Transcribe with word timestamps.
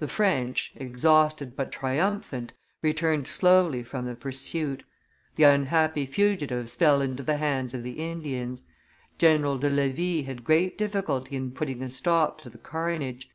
The 0.00 0.06
French, 0.06 0.72
exhausted 0.76 1.56
but 1.56 1.72
triumphant, 1.72 2.52
returned 2.82 3.26
slowly 3.26 3.82
from 3.82 4.04
the 4.04 4.14
pursuit; 4.14 4.84
the 5.36 5.44
unhappy 5.44 6.04
fugitives 6.04 6.74
fell 6.74 7.00
into 7.00 7.22
the 7.22 7.38
hands 7.38 7.72
of 7.72 7.82
the 7.82 7.92
Indians; 7.92 8.64
General 9.16 9.56
de 9.56 9.70
Levis 9.70 10.26
had 10.26 10.44
great 10.44 10.76
difficulty 10.76 11.36
in 11.36 11.52
putting 11.52 11.82
a 11.82 11.88
stop 11.88 12.38
to 12.42 12.50
the 12.50 12.58
carnage. 12.58 13.30